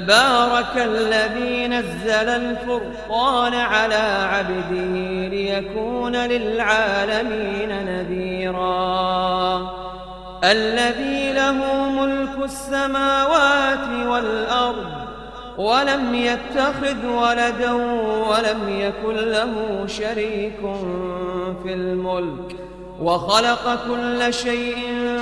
تبارك 0.00 0.76
الذي 0.76 1.68
نزل 1.68 2.28
الفرقان 2.28 3.54
على 3.54 4.28
عبده 4.32 5.28
ليكون 5.28 6.16
للعالمين 6.16 7.84
نذيرا. 7.86 9.70
الذي 10.44 11.32
له 11.32 11.88
ملك 11.90 12.44
السماوات 12.44 14.06
والأرض 14.06 14.90
ولم 15.58 16.14
يتخذ 16.14 17.06
ولدا 17.06 17.72
ولم 18.28 18.68
يكن 18.68 19.14
له 19.14 19.84
شريك 19.86 20.60
في 21.62 21.74
الملك. 21.74 22.56
وخلق 23.00 23.78
كل 23.88 24.34
شيء 24.34 25.18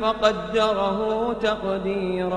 فقدره 0.00 1.32
تقديرا. 1.42 2.36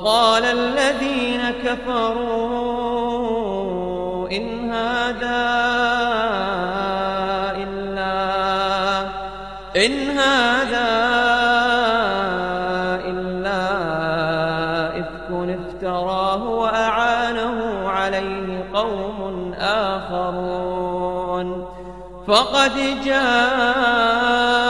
وقال 0.00 0.44
الذين 0.44 1.40
كفروا 1.64 2.20
إن 4.32 4.70
هذا 4.70 5.50
إلا 7.56 9.00
إن 9.76 10.18
هذا 10.18 10.90
إلا 13.04 13.64
إفك 15.00 15.30
افتراه 15.60 16.44
وأعانه 16.48 17.88
عليه 17.88 18.64
قوم 18.74 19.54
آخرون 19.60 21.66
فقد 22.26 22.74
جاءوا 23.04 24.69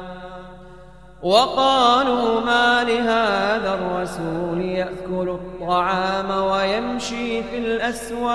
وقالوا 1.23 2.41
ما 2.41 2.83
لهذا 2.83 3.73
الرسول 3.73 4.61
يأكل 4.61 5.29
الطعام 5.29 6.43
ويمشي 6.51 7.43
في 7.43 7.57
الأسواق 7.57 8.31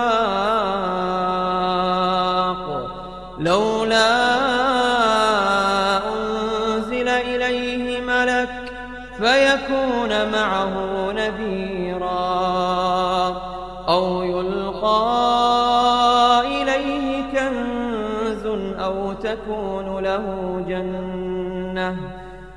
لولا 3.39 4.37
أنزل 6.15 7.09
إليه 7.09 8.01
ملك 8.01 8.73
فيكون 9.19 10.31
معه 10.33 10.73
نذيرا 11.13 12.17
أو 13.89 14.23
يلقى 14.23 15.27
إليه 16.47 17.23
كنز 17.33 18.47
أو 18.81 19.13
تكون 19.13 19.99
له 20.05 20.46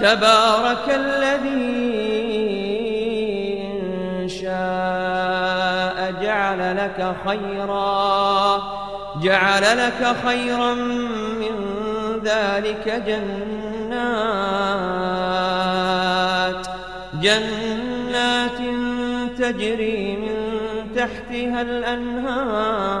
تبارك 0.00 0.88
الذي 0.88 1.90
إن 3.62 4.28
شاء 4.28 6.14
جعل 6.22 6.76
لك 6.76 7.14
خيرا 7.26 8.62
جعل 9.22 9.62
لك 9.78 10.16
خيرا 10.26 10.74
من 10.74 11.54
ذلك 12.24 13.02
جنات 13.06 13.80
جنات 17.14 18.58
تجري 19.38 20.16
من 20.16 20.36
تحتها 20.96 21.62
الأنهار. 21.62 23.00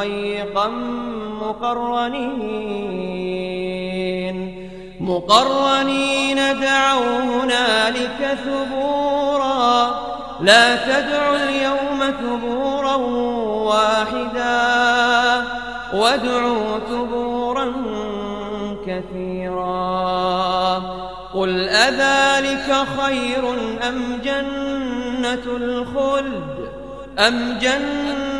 ضيقا 0.00 0.68
مقرنين 1.42 3.00
مقرنين 5.00 6.36
دعوا 6.36 7.18
هنالك 7.20 8.38
ثبورا 8.44 9.90
لا 10.40 10.76
تدعوا 10.76 11.36
اليوم 11.36 12.00
ثبورا 12.20 12.94
واحدا 13.66 14.60
وادعوا 15.94 16.78
ثبورا 16.88 17.72
كثيرا 18.86 20.30
قل 21.34 21.68
أذلك 21.68 22.86
خير 23.00 23.54
أم 23.88 24.20
جنة 24.24 25.56
الخلد 25.56 26.70
أم 27.18 27.58
جنة 27.60 28.39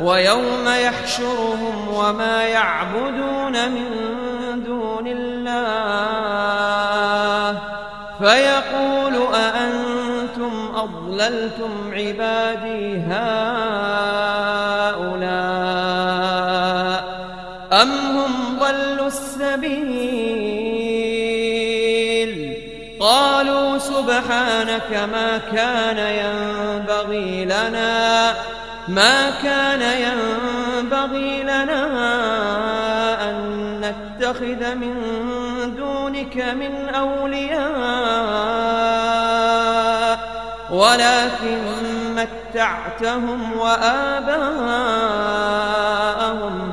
ويوم 0.00 0.68
يحشرهم 0.68 1.88
وما 1.94 2.42
يعبدون 2.42 3.70
من 3.70 3.90
دون 4.66 5.06
الله. 5.06 6.74
فيقول 8.18 9.34
أأنتم 9.34 10.72
أضللتم 10.76 11.70
عبادي 11.92 13.00
هؤلاء 13.10 13.34
أم 17.72 17.90
هم 17.90 18.58
ضلوا 18.58 19.06
السبيل؟ 19.06 20.14
قالوا 23.00 23.78
سبحانك 23.78 25.08
ما 25.12 25.40
كان 25.52 25.98
ينبغي 25.98 27.44
لنا 27.44 28.34
ما 28.88 29.30
كان 29.30 29.82
ينبغي 29.82 31.42
لنا 31.42 31.84
أن 33.30 33.36
نتخذ 33.80 34.74
من 34.74 34.94
دونك 35.76 36.36
من 36.36 36.88
أولياء 36.94 37.64
ولكن 40.70 41.58
متعتهم 42.16 43.52
وآباءهم 43.58 44.44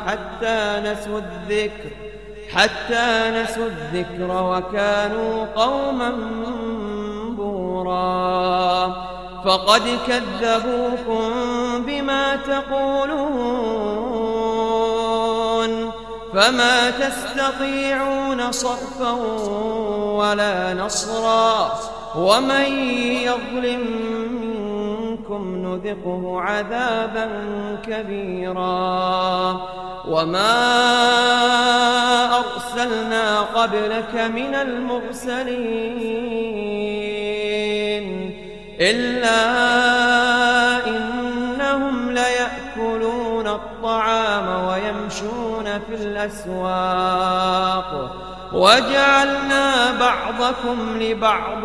حتى 0.08 0.82
نسوا 0.86 1.20
الذكر 1.20 1.90
حتى 2.54 3.32
نسوا 3.32 3.66
الذكر 3.66 4.32
وكانوا 4.32 5.46
قوما 5.56 6.12
بورا. 7.38 9.12
فقد 9.46 10.00
كذبوكم 10.08 11.32
بما 11.80 12.36
تقولون 12.36 13.62
فما 16.34 16.92
تستطيعون 16.92 18.52
صرفا 18.52 19.12
ولا 20.16 20.74
نصرا 20.74 21.80
ومن 22.16 22.66
يظلم 23.24 23.82
منكم 25.32 25.56
نذقه 25.56 26.42
عذابا 26.42 27.30
كبيرا 27.88 29.62
وما 30.08 30.52
أرسلنا 32.38 33.42
قبلك 33.42 34.16
من 34.16 34.56
المرسلين 34.56 35.62
إلا 38.82 39.42
الطعام 44.02 44.68
ويمشون 44.68 45.80
في 45.80 45.96
الأسواق 45.96 47.32
وجعلنا 48.54 50.00
بعضكم 50.00 50.98
لبعض 51.00 51.62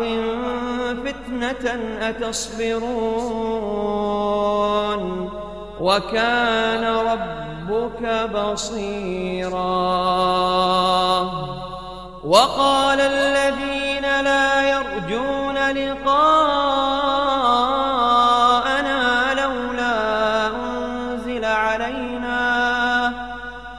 فتنة 1.05 1.65
أتصبرون 2.01 2.87
وكان 5.81 6.83
ربك 6.83 8.29
بصيرا 8.31 9.57
وقال 12.23 13.01
الذين 13.01 14.21
لا 14.23 14.69
يرجون 14.69 15.55
لقاءنا 15.71 17.26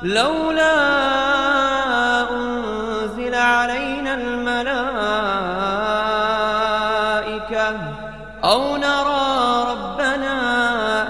لولا 0.03 0.75
أنزل 2.31 3.35
علينا 3.35 4.15
الملائكة 4.15 4.69
أو 8.45 8.77
نرى 8.77 9.65
ربنا 9.71 11.09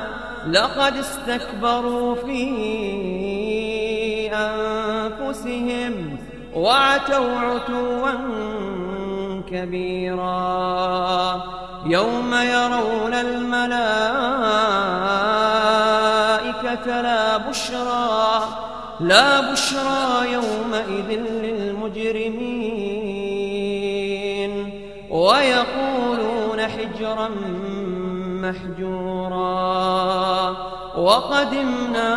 لقد 0.50 0.96
استكبروا 0.96 2.14
في 2.14 2.48
أنفسهم 4.32 6.18
وعتوا 6.54 7.38
عتوا 7.38 8.12
كبيرا 9.50 11.42
يوم 11.86 12.34
يرون 12.34 13.14
الملائكة 13.14 14.27
لا 19.00 19.52
بشرى 19.52 20.32
يومئذ 20.32 21.10
للمجرمين. 21.10 22.18
ويقولون 25.10 26.60
حجرا 26.60 27.28
محجورا. 28.42 29.36
وقدمنا 30.98 32.16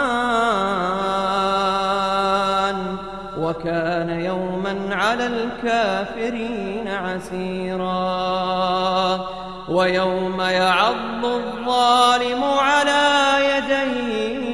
وكان 3.38 4.10
يوما 4.10 4.90
على 4.92 5.28
الكافرين 5.28 6.88
عسيرا 6.88 7.96
ويوم 9.70 10.42
يعض 10.42 11.26
الظالم 11.26 12.44
على 12.44 13.34
يديه 13.56 14.54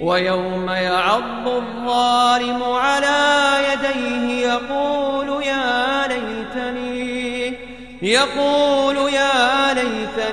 ويوم 0.00 0.68
يعض 0.68 1.48
الظالم 1.48 2.62
على 2.62 3.56
يديه 3.72 4.46
يقول 4.46 5.42
يا 5.42 6.08
ليتني 6.08 7.56
يقول 8.02 8.85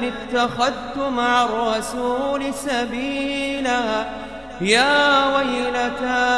اتخذت 0.01 0.97
مع 0.97 1.43
الرسول 1.43 2.53
سبيلا. 2.53 4.05
يا 4.61 5.25
ويلتى 5.35 6.33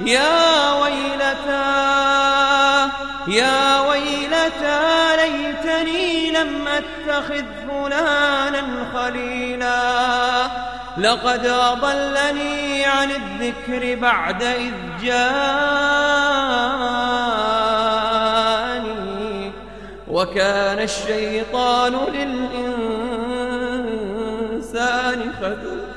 يا 0.00 0.72
ويلتى 0.82 1.90
يا 3.28 3.80
ويلتى 3.80 5.16
ليتني 5.16 6.30
لم 6.30 6.68
أتخذ 6.68 7.44
فلانا 7.68 8.62
خليلا. 8.94 9.80
لقد 10.98 11.46
أضلني 11.46 12.84
عن 12.84 13.10
الذكر 13.10 14.00
بعد 14.00 14.42
إذ 14.42 14.72
جاءني 15.02 15.79
وكان 20.20 20.78
الشيطان 20.78 21.92
للإنسان 22.12 22.52
خذولا 25.32 25.90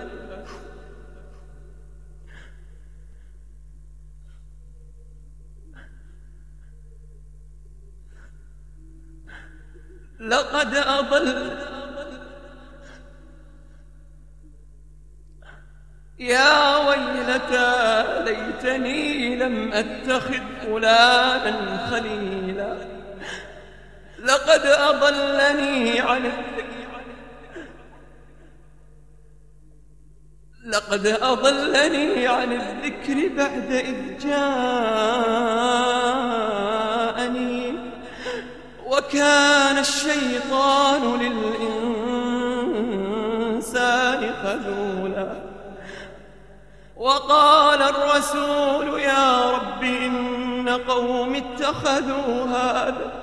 لقد 10.20 10.76
أضل. 10.76 11.58
يا 16.20 16.78
ويلتى 16.78 18.04
ليتني 18.24 19.36
لم 19.36 19.74
أتخذ 19.74 20.44
فلانا 20.66 21.88
خليلا. 21.92 22.93
لقد 24.34 24.66
أضلني 24.66 26.00
عن 26.00 26.32
لقد 30.66 31.08
أضلني 31.08 32.28
عن 32.28 32.52
الذكر 32.52 33.30
بعد 33.38 33.72
إذ 33.72 34.20
جاءني. 34.20 34.54
وكان 38.86 39.78
الشيطان 39.78 41.20
للإنسان 41.20 41.94
خذولا. 44.44 45.44
وقال 46.96 47.82
الرسول 47.82 49.00
يا 49.00 49.52
رب 49.52 49.84
إن 49.84 50.70
قوم 50.70 51.36
اتخذوا 51.36 52.46
هذا 52.46 53.23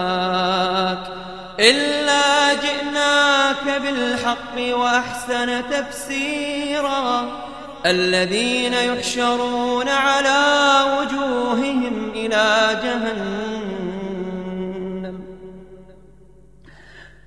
إلا 1.61 2.53
جئناك 2.53 3.81
بالحق 3.81 4.55
وأحسن 4.57 5.61
تفسيرا. 5.71 7.27
الذين 7.85 8.73
يحشرون 8.73 9.89
على 9.89 10.81
وجوههم 10.97 12.11
إلى 12.15 12.79
جهنم. 12.83 13.61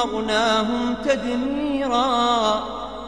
فدمرناهم 0.00 0.94
تدميرا 1.04 2.64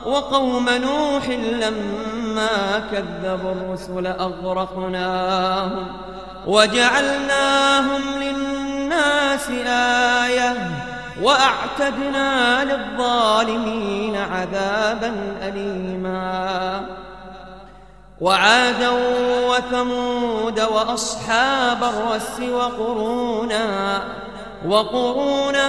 وقوم 0.06 0.68
نوح 0.68 1.28
لما 1.28 2.82
كذبوا 2.92 3.52
الرسل 3.52 4.06
أغرقناهم 4.06 5.87
وجعلناهم 6.46 8.00
للناس 8.20 9.50
آية 10.25 10.70
وأعتدنا 11.22 12.64
للظالمين 12.64 14.16
عذابا 14.16 15.14
أليما 15.42 16.80
وعادا 18.20 18.90
وثمود 19.49 20.61
وأصحاب 20.61 21.84
الرس 21.84 22.40
وقرونا 22.50 24.02
وقرونا 24.66 25.69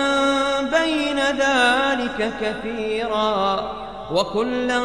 بين 0.62 1.20
ذلك 1.20 2.34
كثيرا 2.42 3.72
وكلا 4.12 4.80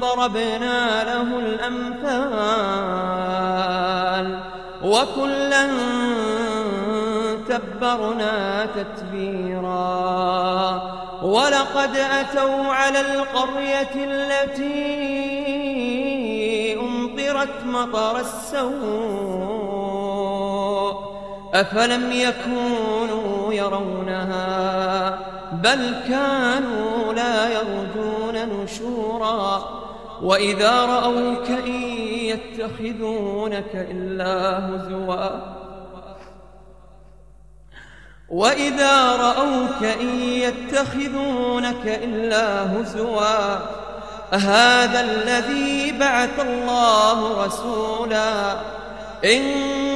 ضربنا 0.00 1.04
له 1.04 1.38
الأمثال 1.38 2.52
وكلا 4.84 5.68
تبرنا 7.48 8.66
تتبيرا 8.66 9.92
ولقد 11.22 11.96
أتوا 11.96 12.64
على 12.64 13.00
القرية 13.00 13.94
التي 13.94 15.02
أمطرت 16.80 17.64
مطر 17.64 18.20
السوء 18.20 19.72
أفلم 21.54 22.12
يكونوا 22.12 23.31
يرونها 23.52 25.18
بل 25.52 25.94
كانوا 26.08 27.12
لا 27.12 27.48
يرجون 27.48 28.64
نشورا. 28.64 29.82
وإذا 30.22 30.84
رأوك 30.84 31.50
إن 31.50 31.82
يتخذونك 32.04 33.70
إلا 33.74 34.58
هزوا. 34.58 35.40
وإذا 38.28 39.16
رأوك 39.16 39.82
إن 40.00 40.18
يتخذونك 40.18 41.86
إلا 41.86 42.80
هزوا. 42.80 43.56
هذا 44.30 45.00
الذي 45.00 45.98
بعث 45.98 46.40
الله 46.40 47.44
رسولا. 47.46 48.56
إن 49.24 49.42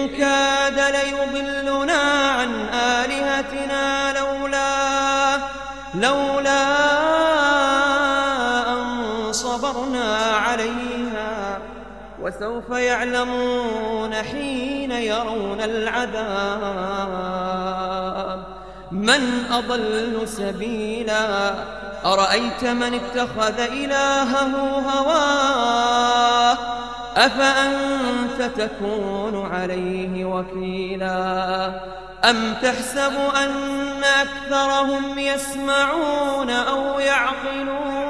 كاد 0.08 0.78
ليضلنا 0.94 2.02
عن 2.38 2.68
آلهتنا 2.74 4.12
لولا 4.18 5.36
لولا 5.94 6.66
أن 8.72 9.32
صبرنا 9.32 10.16
عليها. 10.16 11.58
فسوف 12.24 12.70
يعلمون 12.70 14.14
حين 14.14 14.90
يرون 14.90 15.60
العذاب. 15.60 17.06
من 18.92 19.44
أضل 19.52 20.28
سبيلا؟ 20.28 21.54
أرأيت 22.04 22.64
من 22.64 22.94
اتخذ 22.94 23.60
إلهه 23.60 24.56
هواه؟ 24.90 26.58
أفأنت 27.16 28.42
تكون 28.42 29.46
عليه 29.52 30.24
وكيلا؟ 30.24 31.66
أم 32.30 32.54
تحسب 32.62 33.12
أن 33.42 33.52
أكثرهم 34.04 35.18
يسمعون 35.18 36.50
أو 36.50 36.98
يعقلون؟ 36.98 38.06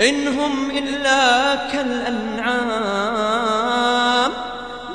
إن 0.00 0.28
هم 0.28 0.70
إلا 0.70 1.54
كالأنعام 1.72 3.16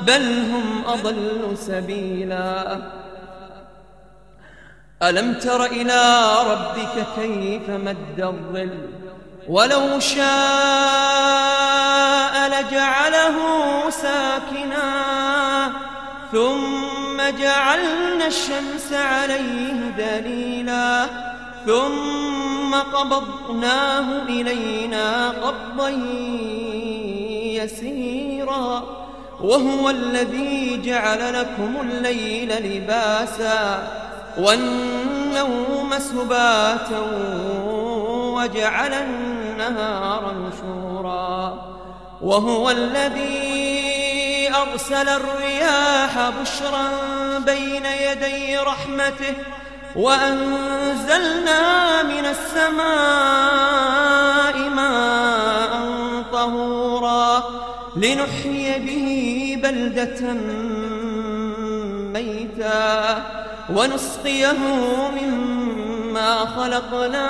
بل 0.06 0.50
هم 0.50 0.84
أضل 0.86 1.56
سبيلا. 1.56 2.78
ألم 5.02 5.34
تر 5.34 5.64
إلى 5.64 6.32
ربك 6.50 7.06
كيف 7.16 7.70
مد 7.70 8.20
الظل؟ 8.20 9.01
ولو 9.48 10.00
شاء 10.00 10.22
لجعله 12.48 13.36
ساكنا 13.90 14.92
ثم 16.32 17.16
جعلنا 17.40 18.26
الشمس 18.26 18.92
عليه 18.92 19.90
دليلا 19.98 21.06
ثم 21.66 22.74
قبضناه 22.74 24.22
إلينا 24.28 25.30
قبضا 25.30 25.88
يسيرا 27.62 28.82
وهو 29.40 29.90
الذي 29.90 30.80
جعل 30.84 31.34
لكم 31.40 31.80
الليل 31.80 32.76
لباسا 32.76 33.88
والنوم 34.38 35.94
سباتا 35.98 37.02
وجعل 38.42 38.94
النهار 38.94 40.34
نشورا 40.34 41.72
وهو 42.22 42.70
الذي 42.70 44.50
أرسل 44.54 45.08
الرياح 45.08 46.30
بشرا 46.40 46.88
بين 47.38 47.86
يدي 47.86 48.58
رحمته 48.58 49.34
وأنزلنا 49.96 51.62
من 52.02 52.24
السماء 52.26 52.82
ماء 54.68 55.72
طهورا 56.32 57.42
لنحيي 57.96 58.78
به 58.78 59.58
بلدة 59.62 60.32
ميتا 62.12 63.22
ونسقيه 63.70 64.58
مما 65.10 65.61
خلقنا 66.56 67.28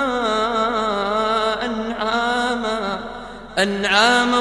أنعاما 1.65 2.99
أنعاما 3.57 4.39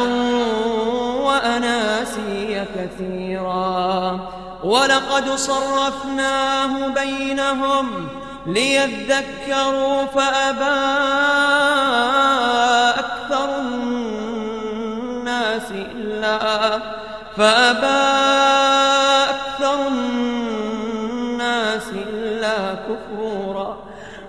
وأناسيا 1.23 2.67
كثيرا. 2.77 4.21
ولقد 4.65 5.31
صرفناه 5.31 6.89
بينهم 6.89 8.09
ليذكروا 8.47 10.05
فأبى 10.05 10.81
أكثر 12.99 13.59
الناس 13.59 15.71
إلا 15.71 16.39
فأبى 17.37 18.03
أكثر 19.31 19.89
الناس 19.89 21.87
إلا 21.93 22.75
كفورا. 22.75 23.92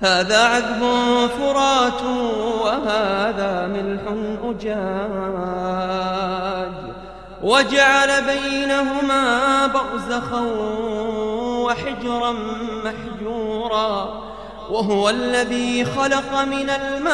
هذا 0.00 0.44
عذب 0.44 0.80
فرات 1.38 2.02
وهذا 2.62 3.66
ملح 3.66 4.00
أجاج. 4.44 4.96
وجعل 7.42 8.22
بينهما 8.22 9.66
برزخا 9.66 10.40
وحجرا 11.64 12.32
محجورا. 12.84 14.22
وهو 14.70 15.10
الذي 15.10 15.84
خلق 15.84 16.38
من 16.44 16.70
الماء 16.70 17.10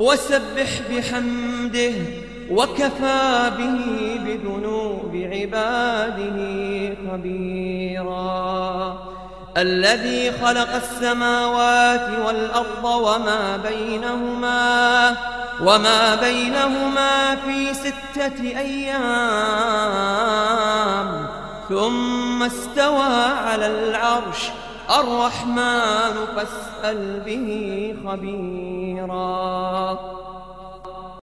وسبح 0.00 0.70
بحمده 0.90 1.92
وكفى 2.50 3.50
به 3.58 3.80
بذنوب 4.24 5.28
عباده 5.32 6.38
خبيرا 7.10 8.98
الذي 9.56 10.32
خلق 10.32 10.74
السماوات 10.74 12.08
والأرض 12.26 12.84
وما 12.84 13.56
بينهما 13.56 15.16
وما 15.60 16.14
بينهما 16.14 17.36
في 17.36 17.74
ستة 17.74 18.40
أيام 18.42 19.10
ثم 21.68 22.42
استوى 22.42 23.24
على 23.46 23.66
العرش 23.66 24.50
الرحمن 24.90 26.26
فاسأل 26.36 27.20
به 27.20 27.48
خبيرا. 28.04 29.98